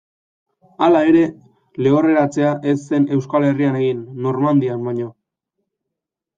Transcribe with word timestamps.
Hala 0.85 1.01
ere, 1.09 1.21
lehorreratzea 1.87 2.55
ez 2.73 2.75
zen 2.87 3.07
Euskal 3.19 3.47
Herrian 3.53 3.79
egin 3.85 4.03
Normandian 4.29 4.91
baino. 4.91 5.15